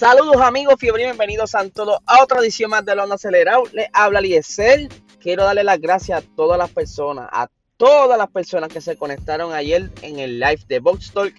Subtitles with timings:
[0.00, 3.64] Saludos amigos, fiebre y bienvenidos a todos a otra edición más de London Acelerado.
[3.74, 4.88] Les habla Liesel.
[5.20, 9.52] Quiero darle las gracias a todas las personas, a todas las personas que se conectaron
[9.52, 11.34] ayer en el live de Box Talk.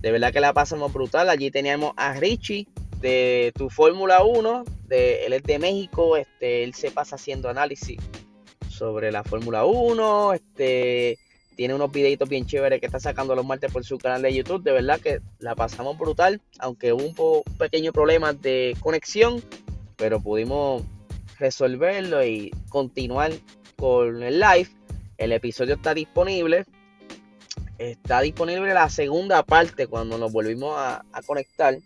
[0.00, 1.28] De verdad que la pasamos brutal.
[1.28, 2.68] Allí teníamos a Richie
[3.00, 4.62] de tu Fórmula 1.
[4.84, 6.16] De, él es de México.
[6.16, 7.98] Este, él se pasa haciendo análisis
[8.70, 10.32] sobre la Fórmula 1.
[10.32, 11.18] Este,
[11.56, 14.62] tiene unos videitos bien chéveres que está sacando los martes por su canal de YouTube.
[14.62, 19.42] De verdad que la pasamos brutal, aunque hubo un pequeño problema de conexión,
[19.96, 20.82] pero pudimos
[21.38, 23.32] resolverlo y continuar
[23.76, 24.68] con el live.
[25.16, 26.66] El episodio está disponible.
[27.78, 31.76] Está disponible la segunda parte cuando nos volvimos a, conectar.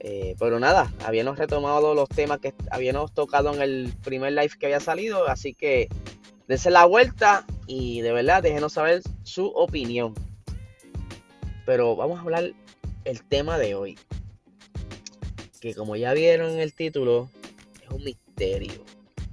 [0.00, 4.66] Eh, pero nada, habíamos retomado los temas que habíamos tocado en el primer live que
[4.66, 5.28] había salido.
[5.28, 5.88] Así que
[6.48, 10.14] dense la vuelta y de verdad déjenos saber su opinión.
[11.66, 12.52] Pero vamos a hablar
[13.04, 13.98] el tema de hoy.
[15.60, 17.30] Que como ya vieron en el título,
[17.82, 18.84] es un misterio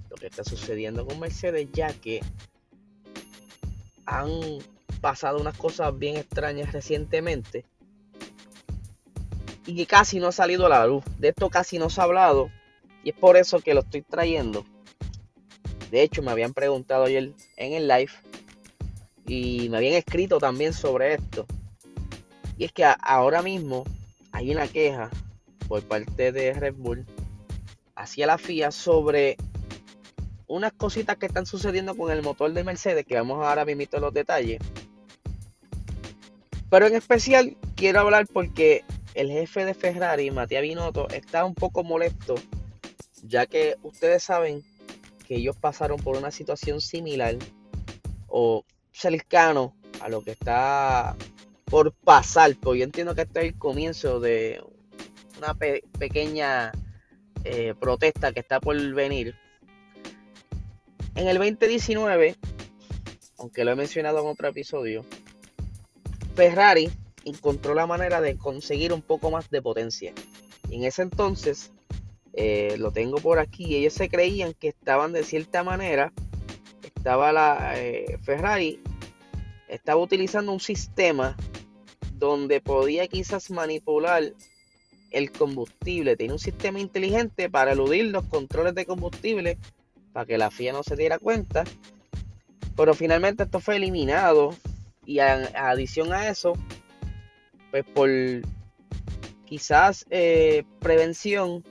[0.09, 2.21] lo que está sucediendo con Mercedes, ya que
[4.05, 4.29] han
[5.01, 7.65] pasado unas cosas bien extrañas recientemente
[9.65, 11.03] y que casi no ha salido a la luz.
[11.17, 12.49] De esto casi no se ha hablado
[13.03, 14.65] y es por eso que lo estoy trayendo
[15.91, 18.11] de hecho, me habían preguntado ayer en el live
[19.27, 21.45] y me habían escrito también sobre esto.
[22.57, 23.83] Y es que ahora mismo
[24.31, 25.09] hay una queja
[25.67, 27.05] por parte de Red Bull
[27.93, 29.35] hacia la FIA sobre
[30.47, 34.13] unas cositas que están sucediendo con el motor de Mercedes, que vamos ahora mismo los
[34.13, 34.61] detalles.
[36.69, 41.83] Pero en especial quiero hablar porque el jefe de Ferrari, Matías Binotto, está un poco
[41.83, 42.35] molesto,
[43.23, 44.63] ya que ustedes saben
[45.31, 47.37] que ellos pasaron por una situación similar
[48.27, 51.15] o cercano a lo que está
[51.63, 54.61] por pasar, porque yo entiendo que este es el comienzo de
[55.37, 56.73] una pequeña
[57.45, 59.33] eh, protesta que está por venir.
[61.15, 62.35] En el 2019,
[63.37, 65.05] aunque lo he mencionado en otro episodio,
[66.35, 66.91] Ferrari
[67.23, 70.13] encontró la manera de conseguir un poco más de potencia.
[70.69, 71.71] en ese entonces,
[72.33, 73.75] eh, lo tengo por aquí.
[73.75, 76.13] Ellos se creían que estaban de cierta manera.
[76.83, 78.79] Estaba la eh, Ferrari,
[79.67, 81.35] estaba utilizando un sistema
[82.13, 84.33] donde podía quizás manipular
[85.11, 86.15] el combustible.
[86.15, 89.57] Tiene un sistema inteligente para eludir los controles de combustible
[90.13, 91.63] para que la FIA no se diera cuenta.
[92.75, 94.55] Pero finalmente esto fue eliminado.
[95.05, 96.53] Y a, adición a eso,
[97.71, 98.09] pues por
[99.45, 101.63] quizás eh, prevención,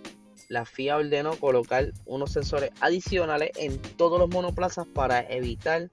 [0.50, 5.90] la FIA ordenó colocar unos sensores adicionales en todos los monoplazas para evitar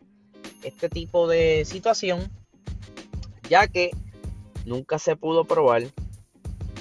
[0.63, 2.31] este tipo de situación,
[3.47, 3.91] ya que
[4.65, 5.83] nunca se pudo probar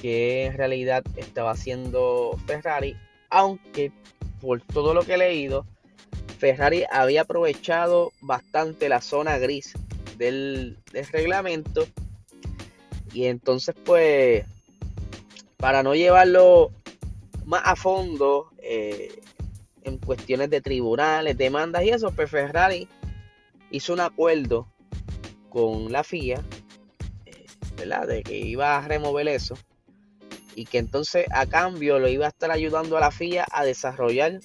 [0.01, 2.97] que en realidad estaba haciendo Ferrari,
[3.29, 3.93] aunque
[4.41, 5.67] por todo lo que he leído,
[6.39, 9.75] Ferrari había aprovechado bastante la zona gris
[10.17, 11.87] del, del reglamento.
[13.13, 14.47] Y entonces pues
[15.59, 16.71] para no llevarlo
[17.47, 19.23] más a fondo eh,
[19.83, 22.89] en cuestiones de tribunales, demandas y eso, pues Ferrari
[23.71, 24.67] hizo un acuerdo
[25.49, 26.43] con la FIA,
[27.25, 27.47] eh,
[27.77, 28.07] ¿verdad?
[28.07, 29.57] De que iba a remover eso
[30.57, 34.41] y que entonces a cambio lo iba a estar ayudando a la FIA a desarrollar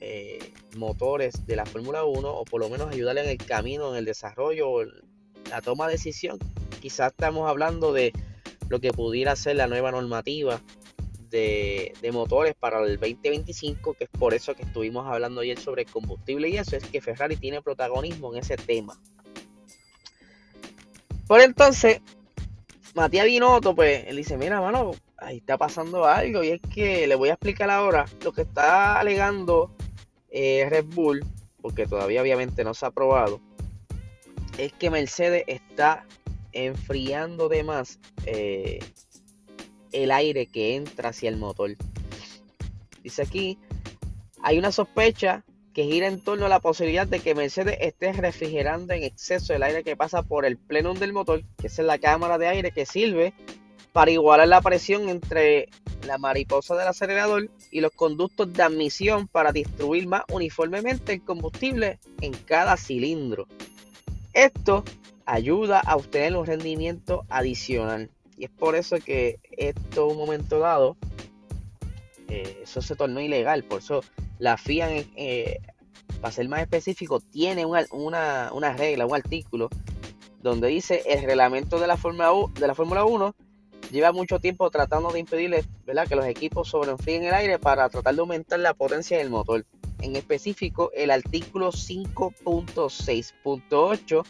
[0.00, 3.98] eh, motores de la Fórmula 1 o por lo menos ayudarle en el camino, en
[3.98, 4.84] el desarrollo,
[5.48, 6.38] la toma de decisión.
[6.80, 8.12] Quizás estamos hablando de
[8.68, 10.60] lo que pudiera ser la nueva normativa
[11.30, 16.48] de, motores para el 2025, que es por eso que estuvimos hablando ayer sobre combustible
[16.48, 19.00] y eso, es que Ferrari tiene protagonismo en ese tema.
[21.26, 22.00] Por entonces,
[22.94, 27.14] Matías Binotto, pues, él dice, mira, mano, ahí está pasando algo, y es que le
[27.14, 29.70] voy a explicar ahora lo que está alegando
[30.30, 31.24] eh, Red Bull,
[31.62, 33.40] porque todavía obviamente no se ha aprobado,
[34.58, 36.04] es que Mercedes está
[36.52, 38.80] enfriando de más eh,
[39.92, 41.76] el aire que entra hacia el motor.
[43.02, 43.58] Dice aquí,
[44.42, 48.92] hay una sospecha que gira en torno a la posibilidad de que Mercedes esté refrigerando
[48.92, 52.38] en exceso el aire que pasa por el plenum del motor, que es la cámara
[52.38, 53.32] de aire que sirve
[53.92, 55.68] para igualar la presión entre
[56.06, 61.98] la mariposa del acelerador y los conductos de admisión para distribuir más uniformemente el combustible
[62.20, 63.46] en cada cilindro.
[64.32, 64.84] Esto
[65.26, 68.10] ayuda a obtener un rendimiento adicional.
[68.40, 70.96] Y es por eso que esto, un momento dado,
[72.28, 73.64] eh, eso se tornó ilegal.
[73.64, 74.00] Por eso
[74.38, 75.60] la FIA, eh,
[76.22, 77.90] para ser más específico, tiene una,
[78.78, 79.68] regla, un artículo,
[80.40, 83.34] donde dice el reglamento de la Fórmula, de la Fórmula 1
[83.90, 86.08] lleva mucho tiempo tratando de impedirle ¿verdad?
[86.08, 89.66] que los equipos sobreenfríen el aire para tratar de aumentar la potencia del motor.
[90.00, 94.24] En específico, el artículo 5.6.8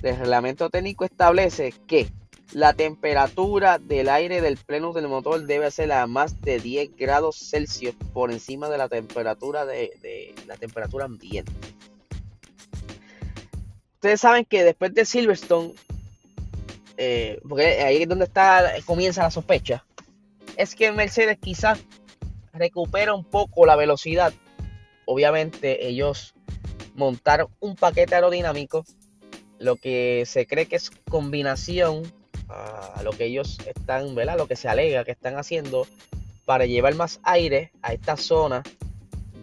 [0.00, 2.08] del reglamento técnico establece que
[2.52, 7.36] la temperatura del aire del pleno del motor debe ser a más de 10 grados
[7.36, 11.52] Celsius por encima de la temperatura de, la temperatura ambiente.
[13.94, 15.74] Ustedes saben que después de Silverstone,
[16.96, 19.84] eh, porque ahí es donde está, comienza la sospecha,
[20.56, 21.80] es que Mercedes quizás
[22.52, 24.32] recupera un poco la velocidad.
[25.06, 26.34] Obviamente ellos
[26.94, 28.84] montaron un paquete aerodinámico,
[29.58, 32.04] lo que se cree que es combinación
[32.48, 34.36] a lo que ellos están, ¿verdad?
[34.38, 35.86] Lo que se alega que están haciendo
[36.44, 38.62] para llevar más aire a esta zona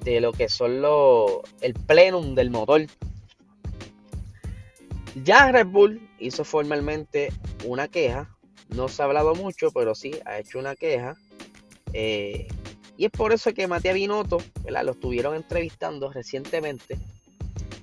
[0.03, 2.85] de lo que son los, el plenum del motor.
[5.23, 7.33] Ya Red Bull hizo formalmente
[7.65, 8.29] una queja,
[8.69, 11.15] no se ha hablado mucho, pero sí ha hecho una queja.
[11.93, 12.47] Eh,
[12.97, 14.85] y es por eso que Matías Binotto, ¿verdad?
[14.85, 16.97] lo estuvieron entrevistando recientemente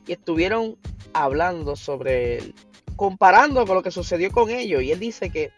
[0.07, 0.77] y estuvieron
[1.13, 2.55] hablando sobre
[2.99, 4.83] comparando con lo que sucedió con ellos.
[4.83, 5.53] Y él dice que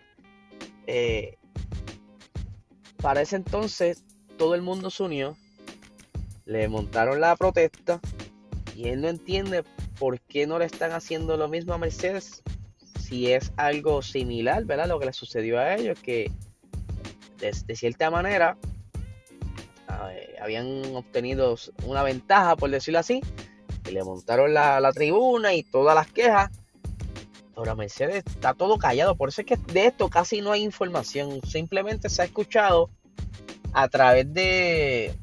[0.87, 1.39] eh,
[3.01, 4.05] para ese entonces
[4.37, 5.37] todo el mundo se unió,
[6.45, 7.99] le montaron la protesta
[8.77, 9.65] y él no entiende
[9.99, 12.43] por qué no le están haciendo lo mismo a Mercedes
[12.99, 14.89] si es algo similar, ¿verdad?
[14.89, 16.31] Lo que le sucedió a ellos, que
[17.39, 18.59] de, cierta manera
[20.43, 21.57] habían obtenido
[21.87, 23.23] una ventaja, por decirlo así,
[23.91, 26.51] le montaron la tribuna y todas las quejas
[27.57, 31.41] Ahora Mercedes está todo callado, por eso es que de esto casi no hay información,
[31.47, 32.91] simplemente se ha escuchado
[33.73, 35.15] a través de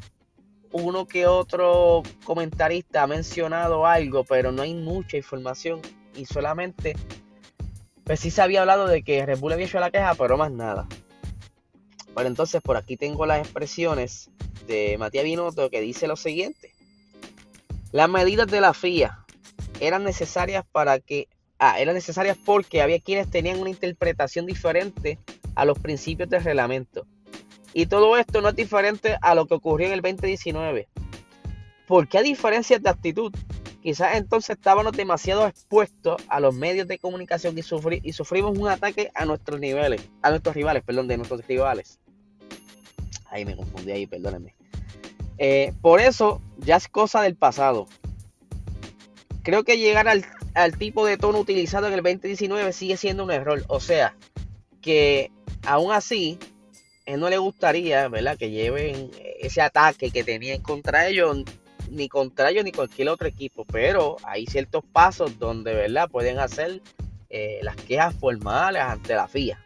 [0.71, 5.81] uno que otro comentarista ha mencionado algo, pero no hay mucha información
[6.15, 6.95] y solamente
[8.03, 10.87] pues sí se había hablado de que Red había hecho la queja, pero más nada.
[12.13, 14.29] Bueno, entonces por aquí tengo las expresiones
[14.65, 16.73] de Matías Binotto que dice lo siguiente.
[17.91, 19.25] Las medidas de la FIA
[19.79, 21.27] eran necesarias para que
[21.59, 25.19] ah, eran necesarias porque había quienes tenían una interpretación diferente
[25.55, 27.05] a los principios del reglamento.
[27.73, 30.87] Y todo esto no es diferente a lo que ocurrió en el 2019.
[31.87, 33.33] ¿Por qué a diferencias de actitud?
[33.81, 37.61] Quizás entonces estábamos demasiado expuestos a los medios de comunicación y,
[38.03, 41.99] y sufrimos un ataque a nuestros niveles, a nuestros rivales, perdón, de nuestros rivales.
[43.29, 44.55] Ahí me confundí ahí, perdónenme.
[45.37, 47.87] Eh, por eso ya es cosa del pasado.
[49.43, 50.25] Creo que llegar al
[50.57, 53.63] al tipo de tono utilizado en el 2019 sigue siendo un error.
[53.67, 54.15] O sea,
[54.81, 55.31] que
[55.65, 56.39] aún así,
[57.05, 58.37] él no le gustaría, ¿verdad?
[58.37, 61.43] Que lleven ese ataque que tenían contra ellos,
[61.91, 63.65] ni contra ellos ni cualquier otro equipo.
[63.65, 66.09] Pero hay ciertos pasos donde, ¿verdad?
[66.09, 66.81] Pueden hacer
[67.29, 69.63] eh, las quejas formales ante la FIA.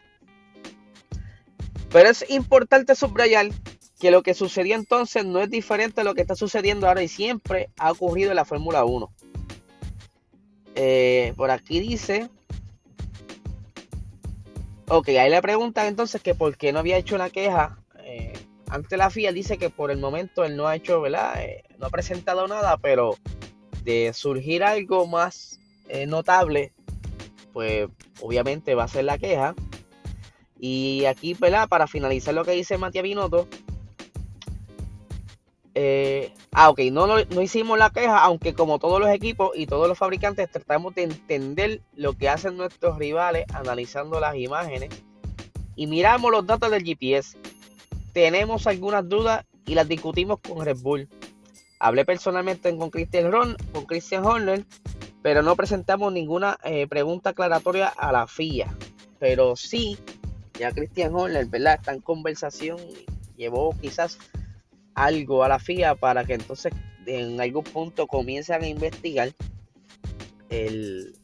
[1.90, 3.48] Pero es importante subrayar
[3.98, 7.08] que lo que sucedió entonces no es diferente a lo que está sucediendo ahora y
[7.08, 9.10] siempre ha ocurrido en la Fórmula 1.
[10.76, 12.30] Eh, por aquí dice.
[14.88, 18.34] Ok, ahí le preguntan entonces que por qué no había hecho una queja eh,
[18.70, 19.32] ante la FIA.
[19.32, 21.42] Dice que por el momento él no ha hecho, ¿verdad?
[21.42, 23.16] Eh, no ha presentado nada, pero
[23.84, 25.60] de surgir algo más
[26.08, 26.72] notable,
[27.52, 27.90] pues
[28.22, 29.56] obviamente va a ser la queja.
[30.58, 31.68] Y aquí, ¿verdad?
[31.68, 33.48] Para finalizar lo que dice Matías Binotto,
[35.74, 39.88] eh, ah, ok, no, no, hicimos la queja, aunque como todos los equipos y todos
[39.88, 44.90] los fabricantes tratamos de entender lo que hacen nuestros rivales analizando las imágenes
[45.76, 47.38] y miramos los datos del GPS.
[48.14, 51.08] Tenemos algunas dudas y las discutimos con Red Bull.
[51.80, 54.66] Hablé personalmente con Christian, Ron, con Christian Horner,
[55.22, 58.68] pero no presentamos ninguna eh, pregunta aclaratoria a la FIA.
[59.20, 59.98] Pero sí,
[60.60, 61.76] ya Christian Horner, ¿verdad?
[61.76, 62.78] Está en conversación,
[63.38, 64.20] llevó quizás
[65.06, 66.74] algo a la FIA para que entonces
[67.06, 69.34] en algún punto comiencen a investigar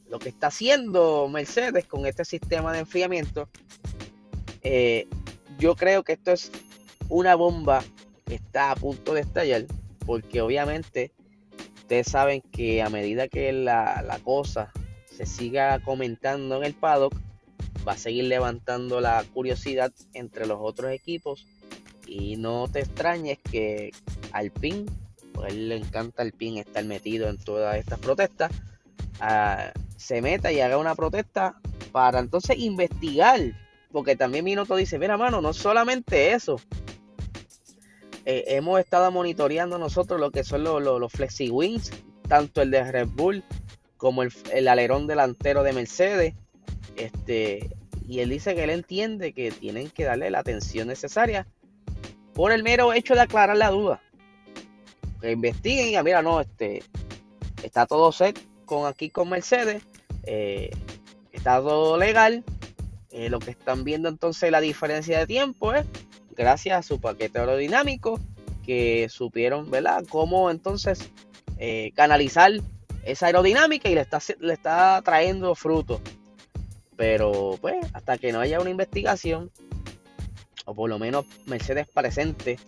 [0.09, 3.49] lo que está haciendo Mercedes con este sistema de enfriamiento.
[4.63, 5.07] Eh,
[5.59, 6.51] yo creo que esto es
[7.09, 7.83] una bomba
[8.25, 9.65] que está a punto de estallar,
[10.05, 11.11] porque obviamente
[11.75, 14.71] ustedes saben que a medida que la, la cosa
[15.05, 17.13] se siga comentando en el paddock,
[17.87, 21.45] va a seguir levantando la curiosidad entre los otros equipos
[22.07, 23.91] y no te extrañes que
[24.31, 24.85] Alpine,
[25.33, 28.51] pues a él le encanta Alpine estar metido en todas estas protestas,
[29.19, 31.59] ah, se meta y haga una protesta
[31.91, 33.39] para entonces investigar.
[33.91, 36.59] Porque también Minuto dice, mira mano, no solamente eso.
[38.25, 41.91] Eh, hemos estado monitoreando nosotros lo que son los, los, Flexi Wings,
[42.27, 43.43] tanto el de Red Bull
[43.95, 46.35] como el, el alerón delantero de Mercedes.
[46.97, 47.69] Este,
[48.07, 51.47] y él dice que él entiende que tienen que darle la atención necesaria
[52.37, 53.99] por el mero hecho de aclarar la duda.
[55.19, 56.83] Que investiguen y digan, mira, no, este,
[57.63, 59.81] está todo set con aquí con Mercedes,
[60.21, 60.69] eh,
[61.31, 62.43] está todo legal.
[63.09, 65.87] Eh, lo que están viendo entonces la diferencia de tiempo es
[66.35, 68.19] gracias a su paquete aerodinámico
[68.63, 70.05] que supieron, ¿verdad?
[70.07, 71.09] Cómo entonces
[71.57, 72.51] eh, canalizar
[73.03, 76.01] esa aerodinámica y le está, le está trayendo fruto.
[76.95, 79.49] Pero pues hasta que no haya una investigación,
[80.67, 82.59] o por lo menos Mercedes presente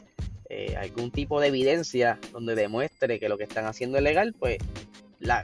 [0.50, 4.58] eh, algún tipo de evidencia donde demuestre que lo que están haciendo es legal, pues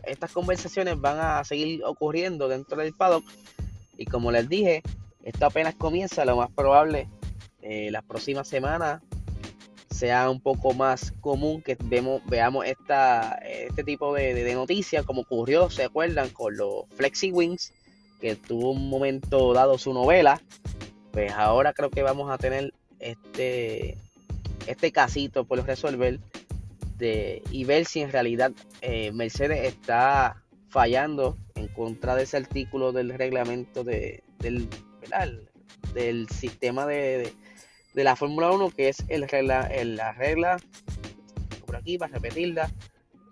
[0.05, 3.25] estas conversaciones van a seguir ocurriendo dentro del paddock.
[3.97, 4.81] Y como les dije,
[5.24, 7.09] esto apenas comienza, lo más probable
[7.62, 9.01] eh, las próximas semanas
[9.89, 15.69] sea un poco más común que vemos, veamos esta, este tipo de, noticias como ocurrió,
[15.69, 16.29] ¿se acuerdan?
[16.29, 17.74] Con los Flexi Wings,
[18.19, 20.41] que tuvo un momento dado su novela,
[21.15, 23.98] pues ahora creo que vamos a tener este,
[24.67, 26.19] este casito por resolver
[26.98, 32.91] de, y ver si en realidad eh, Mercedes está fallando en contra de ese artículo
[32.91, 34.67] del reglamento de, del,
[35.93, 37.34] del sistema de
[37.95, 40.57] de la Fórmula 1, que es el regla, la regla,
[41.65, 42.69] por aquí para repetirla,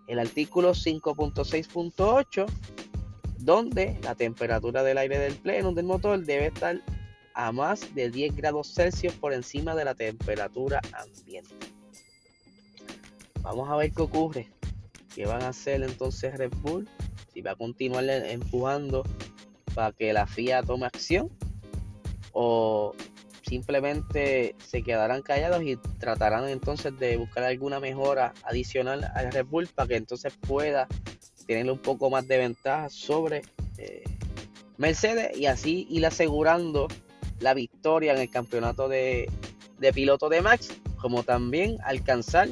[0.08, 2.46] el artículo 5.6.8,
[3.40, 6.82] donde la temperatura del aire del pleno del motor debe estar
[7.34, 11.54] a más de 10 grados Celsius por encima de la temperatura ambiente.
[13.42, 14.48] Vamos a ver qué ocurre.
[15.14, 16.88] ¿Qué van a hacer entonces Red Bull?
[17.34, 19.04] Si va a continuar empujando
[19.74, 21.30] para que la FIA tome acción
[22.32, 22.94] o
[23.42, 29.68] simplemente se quedarán callados y tratarán entonces de buscar alguna mejora adicional al Red Bull
[29.68, 30.88] para que entonces pueda
[31.46, 33.44] tener un poco más de ventaja sobre
[33.78, 34.04] eh,
[34.78, 36.88] Mercedes y así ir asegurando
[37.44, 39.30] la victoria en el campeonato de,
[39.78, 42.50] de piloto de Max, como también alcanzar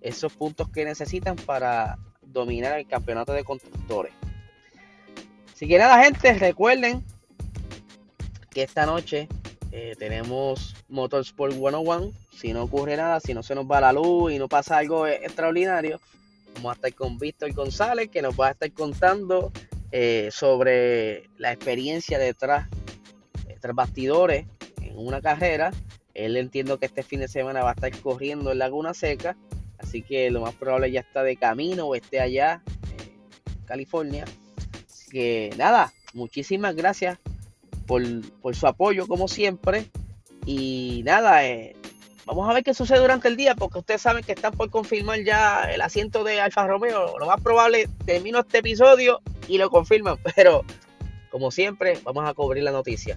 [0.00, 4.12] esos puntos que necesitan para dominar el campeonato de constructores.
[5.52, 7.04] Así que nada, gente, recuerden
[8.50, 9.28] que esta noche
[9.70, 12.12] eh, tenemos Motorsport 101.
[12.36, 15.06] Si no ocurre nada, si no se nos va la luz y no pasa algo
[15.06, 16.00] extraordinario,
[16.54, 19.52] vamos a estar con Víctor González, que nos va a estar contando
[19.92, 22.68] eh, sobre la experiencia detrás,
[23.62, 24.44] tras bastidores
[24.82, 25.72] en una carrera.
[26.12, 29.38] Él entiendo que este fin de semana va a estar corriendo en Laguna Seca,
[29.78, 32.62] así que lo más probable ya está de camino o esté allá
[32.98, 34.26] en California.
[34.86, 37.18] Así que nada, muchísimas gracias
[37.86, 38.02] por,
[38.54, 39.86] su apoyo, como siempre.
[40.44, 41.76] Y nada, eh,
[42.26, 45.22] vamos a ver qué sucede durante el día, porque ustedes saben que están por confirmar
[45.24, 47.18] ya el asiento de Alfa Romeo.
[47.18, 50.64] Lo más probable, termino este episodio y lo confirman, pero
[51.30, 53.16] como siempre, vamos a cubrir la noticia.